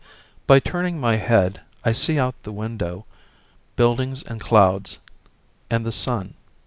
[0.47, 3.05] By turning my head I see out of the window
[3.75, 4.97] buildings and clouds
[5.69, 6.33] and the sun.